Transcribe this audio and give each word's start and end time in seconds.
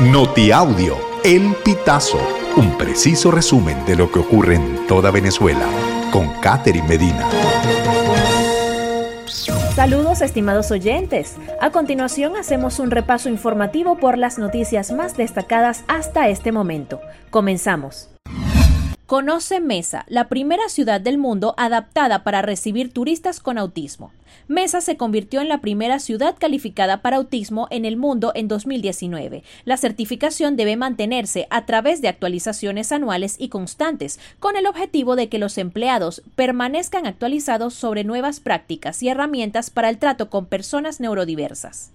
Notiaudio, 0.00 0.98
El 1.24 1.54
Pitazo, 1.64 2.20
un 2.58 2.76
preciso 2.76 3.30
resumen 3.30 3.82
de 3.86 3.96
lo 3.96 4.12
que 4.12 4.18
ocurre 4.18 4.56
en 4.56 4.86
toda 4.86 5.10
Venezuela, 5.10 5.66
con 6.12 6.28
Catherine 6.42 6.86
Medina. 6.86 7.26
Saludos 9.74 10.20
estimados 10.20 10.70
oyentes. 10.70 11.36
A 11.62 11.70
continuación 11.70 12.36
hacemos 12.36 12.78
un 12.78 12.90
repaso 12.90 13.30
informativo 13.30 13.96
por 13.96 14.18
las 14.18 14.38
noticias 14.38 14.92
más 14.92 15.16
destacadas 15.16 15.82
hasta 15.88 16.28
este 16.28 16.52
momento. 16.52 17.00
Comenzamos. 17.30 18.10
Conoce 19.06 19.60
Mesa, 19.60 20.04
la 20.08 20.26
primera 20.26 20.68
ciudad 20.68 21.00
del 21.00 21.16
mundo 21.16 21.54
adaptada 21.58 22.24
para 22.24 22.42
recibir 22.42 22.92
turistas 22.92 23.38
con 23.38 23.56
autismo. 23.56 24.10
Mesa 24.48 24.80
se 24.80 24.96
convirtió 24.96 25.40
en 25.40 25.48
la 25.48 25.60
primera 25.60 26.00
ciudad 26.00 26.34
calificada 26.36 27.02
para 27.02 27.18
autismo 27.18 27.68
en 27.70 27.84
el 27.84 27.96
mundo 27.96 28.32
en 28.34 28.48
2019. 28.48 29.44
La 29.64 29.76
certificación 29.76 30.56
debe 30.56 30.74
mantenerse 30.74 31.46
a 31.50 31.66
través 31.66 32.02
de 32.02 32.08
actualizaciones 32.08 32.90
anuales 32.90 33.36
y 33.38 33.48
constantes, 33.48 34.18
con 34.40 34.56
el 34.56 34.66
objetivo 34.66 35.14
de 35.14 35.28
que 35.28 35.38
los 35.38 35.56
empleados 35.56 36.22
permanezcan 36.34 37.06
actualizados 37.06 37.74
sobre 37.74 38.02
nuevas 38.02 38.40
prácticas 38.40 39.04
y 39.04 39.08
herramientas 39.08 39.70
para 39.70 39.88
el 39.88 39.98
trato 39.98 40.30
con 40.30 40.46
personas 40.46 40.98
neurodiversas. 40.98 41.92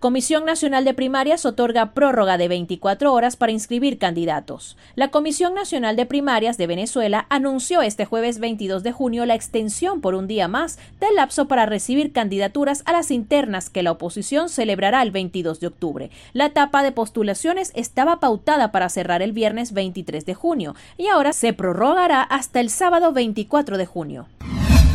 Comisión 0.00 0.44
Nacional 0.44 0.84
de 0.84 0.94
Primarias 0.94 1.44
otorga 1.44 1.92
prórroga 1.92 2.38
de 2.38 2.46
24 2.46 3.12
horas 3.12 3.34
para 3.34 3.50
inscribir 3.50 3.98
candidatos. 3.98 4.76
La 4.94 5.08
Comisión 5.10 5.54
Nacional 5.54 5.96
de 5.96 6.06
Primarias 6.06 6.56
de 6.56 6.68
Venezuela 6.68 7.26
anunció 7.30 7.82
este 7.82 8.04
jueves 8.04 8.38
22 8.38 8.84
de 8.84 8.92
junio 8.92 9.26
la 9.26 9.34
extensión 9.34 10.00
por 10.00 10.14
un 10.14 10.28
día 10.28 10.46
más 10.46 10.78
del 11.00 11.16
lapso 11.16 11.48
para 11.48 11.66
recibir 11.66 12.12
candidaturas 12.12 12.84
a 12.86 12.92
las 12.92 13.10
internas 13.10 13.70
que 13.70 13.82
la 13.82 13.90
oposición 13.90 14.48
celebrará 14.48 15.02
el 15.02 15.10
22 15.10 15.58
de 15.58 15.66
octubre. 15.66 16.10
La 16.32 16.46
etapa 16.46 16.84
de 16.84 16.92
postulaciones 16.92 17.72
estaba 17.74 18.20
pautada 18.20 18.70
para 18.70 18.90
cerrar 18.90 19.20
el 19.20 19.32
viernes 19.32 19.72
23 19.72 20.24
de 20.24 20.34
junio 20.34 20.76
y 20.96 21.08
ahora 21.08 21.32
se 21.32 21.52
prorrogará 21.52 22.22
hasta 22.22 22.60
el 22.60 22.70
sábado 22.70 23.12
24 23.12 23.76
de 23.76 23.86
junio. 23.86 24.28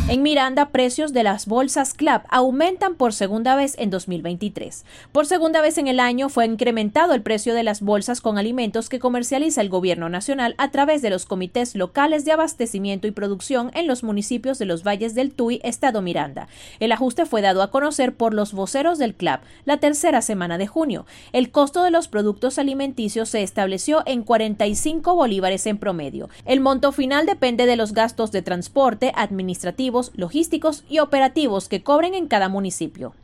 En 0.06 0.22
Miranda, 0.22 0.68
precios 0.68 1.14
de 1.14 1.22
las 1.22 1.46
bolsas 1.46 1.94
CLAP 1.94 2.26
aumentan 2.28 2.94
por 2.94 3.14
segunda 3.14 3.56
vez 3.56 3.74
en 3.78 3.88
2023. 3.88 4.84
Por 5.12 5.24
segunda 5.24 5.62
vez 5.62 5.78
en 5.78 5.88
el 5.88 5.98
año 5.98 6.28
fue 6.28 6.44
incrementado 6.44 7.14
el 7.14 7.22
precio 7.22 7.54
de 7.54 7.62
las 7.62 7.80
bolsas 7.80 8.20
con 8.20 8.36
alimentos 8.36 8.90
que 8.90 8.98
comercializa 8.98 9.62
el 9.62 9.70
Gobierno 9.70 10.10
Nacional 10.10 10.56
a 10.58 10.70
través 10.70 11.00
de 11.00 11.08
los 11.08 11.24
comités 11.24 11.74
locales 11.74 12.26
de 12.26 12.32
abastecimiento 12.32 13.06
y 13.06 13.12
producción 13.12 13.70
en 13.72 13.86
los 13.86 14.04
municipios 14.04 14.58
de 14.58 14.66
los 14.66 14.84
valles 14.86 15.14
del 15.14 15.32
Tuy, 15.32 15.58
Estado 15.64 16.02
Miranda. 16.02 16.48
El 16.80 16.92
ajuste 16.92 17.24
fue 17.24 17.40
dado 17.40 17.62
a 17.62 17.70
conocer 17.70 18.14
por 18.14 18.34
los 18.34 18.52
voceros 18.52 18.98
del 18.98 19.14
CLAP 19.14 19.42
la 19.64 19.78
tercera 19.78 20.20
semana 20.20 20.58
de 20.58 20.66
junio. 20.66 21.06
El 21.32 21.50
costo 21.50 21.82
de 21.82 21.90
los 21.90 22.08
productos 22.08 22.58
alimenticios 22.58 23.30
se 23.30 23.42
estableció 23.42 24.02
en 24.04 24.22
45 24.22 25.14
bolívares 25.14 25.66
en 25.66 25.78
promedio. 25.78 26.28
El 26.44 26.60
monto 26.60 26.92
final 26.92 27.24
depende 27.24 27.64
de 27.64 27.76
los 27.76 27.94
gastos 27.94 28.32
de 28.32 28.42
transporte, 28.42 29.10
administrativo, 29.16 29.93
logísticos 30.14 30.84
y 30.88 30.98
operativos 30.98 31.68
que 31.68 31.82
cobren 31.82 32.14
en 32.14 32.26
cada 32.26 32.48
municipio. 32.48 33.14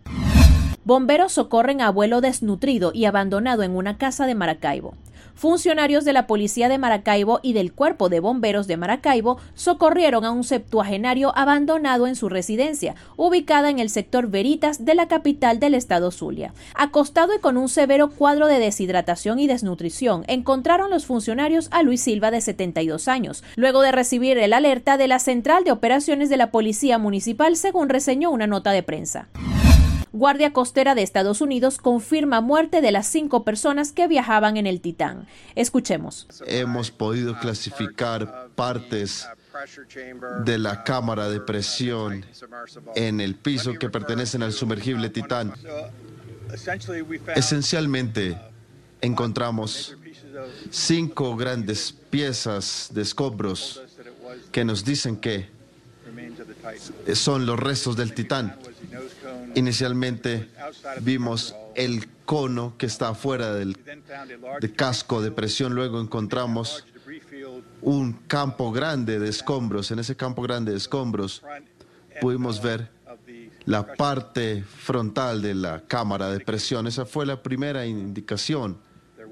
Bomberos 0.84 1.32
socorren 1.32 1.80
a 1.80 1.88
abuelo 1.88 2.20
desnutrido 2.20 2.92
y 2.94 3.04
abandonado 3.04 3.62
en 3.62 3.76
una 3.76 3.98
casa 3.98 4.26
de 4.26 4.34
Maracaibo. 4.34 4.94
Funcionarios 5.34 6.04
de 6.04 6.12
la 6.12 6.26
Policía 6.26 6.68
de 6.68 6.78
Maracaibo 6.78 7.40
y 7.42 7.52
del 7.52 7.72
Cuerpo 7.72 8.08
de 8.08 8.20
Bomberos 8.20 8.66
de 8.66 8.76
Maracaibo 8.76 9.38
socorrieron 9.54 10.24
a 10.24 10.30
un 10.30 10.44
septuagenario 10.44 11.32
abandonado 11.36 12.06
en 12.06 12.16
su 12.16 12.28
residencia, 12.28 12.94
ubicada 13.16 13.70
en 13.70 13.78
el 13.78 13.90
sector 13.90 14.28
Veritas 14.28 14.84
de 14.84 14.94
la 14.94 15.08
capital 15.08 15.60
del 15.60 15.74
estado 15.74 16.10
Zulia. 16.10 16.52
Acostado 16.74 17.34
y 17.34 17.38
con 17.38 17.56
un 17.56 17.68
severo 17.68 18.10
cuadro 18.10 18.46
de 18.46 18.58
deshidratación 18.58 19.38
y 19.38 19.46
desnutrición, 19.46 20.24
encontraron 20.26 20.90
los 20.90 21.06
funcionarios 21.06 21.68
a 21.70 21.82
Luis 21.82 22.00
Silva 22.00 22.30
de 22.30 22.40
72 22.40 23.08
años, 23.08 23.42
luego 23.56 23.82
de 23.82 23.92
recibir 23.92 24.38
el 24.38 24.52
alerta 24.52 24.96
de 24.96 25.08
la 25.08 25.18
Central 25.18 25.64
de 25.64 25.72
Operaciones 25.72 26.28
de 26.28 26.36
la 26.36 26.50
Policía 26.50 26.98
Municipal, 26.98 27.56
según 27.56 27.88
reseñó 27.88 28.30
una 28.30 28.46
nota 28.46 28.72
de 28.72 28.82
prensa. 28.82 29.28
Guardia 30.12 30.52
Costera 30.52 30.94
de 30.94 31.02
Estados 31.02 31.40
Unidos 31.40 31.78
confirma 31.78 32.40
muerte 32.40 32.80
de 32.80 32.90
las 32.90 33.06
cinco 33.06 33.44
personas 33.44 33.92
que 33.92 34.08
viajaban 34.08 34.56
en 34.56 34.66
el 34.66 34.80
Titán. 34.80 35.28
Escuchemos. 35.54 36.26
Hemos 36.46 36.90
podido 36.90 37.38
clasificar 37.38 38.48
partes 38.56 39.28
de 40.44 40.58
la 40.58 40.82
cámara 40.82 41.28
de 41.28 41.40
presión 41.40 42.24
en 42.96 43.20
el 43.20 43.36
piso 43.36 43.74
que 43.74 43.88
pertenecen 43.88 44.42
al 44.42 44.52
sumergible 44.52 45.10
Titán. 45.10 45.54
Esencialmente 47.36 48.36
encontramos 49.00 49.96
cinco 50.70 51.36
grandes 51.36 51.94
piezas 52.10 52.88
de 52.92 53.02
escombros 53.02 53.80
que 54.50 54.64
nos 54.64 54.84
dicen 54.84 55.16
que 55.16 55.48
son 57.14 57.46
los 57.46 57.58
restos 57.58 57.96
del 57.96 58.12
Titán. 58.12 58.56
Inicialmente 59.54 60.48
vimos 61.00 61.54
el 61.74 62.08
cono 62.24 62.74
que 62.78 62.86
está 62.86 63.10
afuera 63.10 63.52
del 63.54 63.76
casco 64.76 65.22
de 65.22 65.30
presión, 65.30 65.74
luego 65.74 66.00
encontramos 66.00 66.84
un 67.82 68.12
campo 68.12 68.70
grande 68.72 69.18
de 69.18 69.28
escombros. 69.28 69.90
En 69.90 69.98
ese 69.98 70.16
campo 70.16 70.42
grande 70.42 70.72
de 70.72 70.78
escombros 70.78 71.42
pudimos 72.20 72.62
ver 72.62 72.90
la 73.64 73.94
parte 73.94 74.62
frontal 74.62 75.42
de 75.42 75.54
la 75.54 75.82
cámara 75.82 76.30
de 76.30 76.40
presión. 76.40 76.86
Esa 76.86 77.04
fue 77.06 77.26
la 77.26 77.42
primera 77.42 77.86
indicación 77.86 78.78